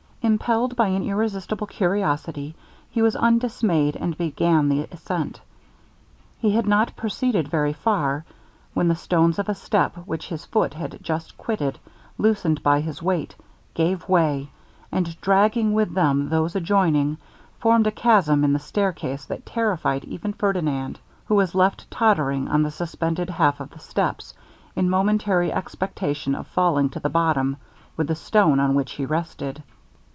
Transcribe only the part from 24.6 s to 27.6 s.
in momentary expectation of falling to the bottom